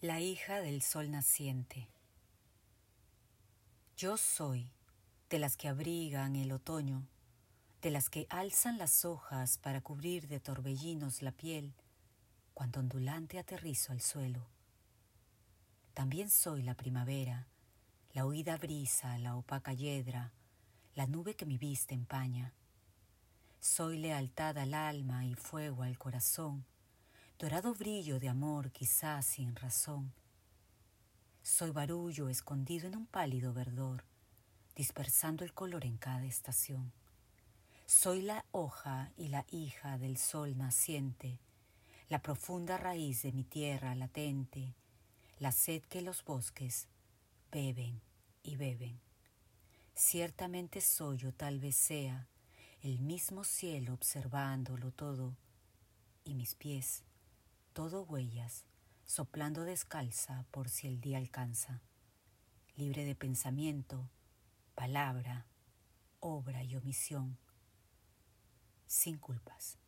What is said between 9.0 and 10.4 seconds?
hojas para cubrir de